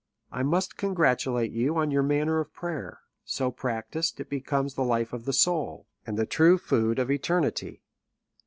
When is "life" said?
4.83-5.13